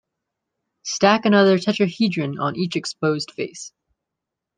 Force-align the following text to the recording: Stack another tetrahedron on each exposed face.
Stack 0.81 1.25
another 1.27 1.59
tetrahedron 1.59 2.39
on 2.39 2.55
each 2.55 2.75
exposed 2.75 3.29
face. 3.29 3.71